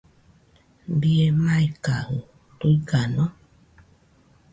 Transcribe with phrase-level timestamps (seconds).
[0.99, 3.25] Bie maikajɨ¿tuigano?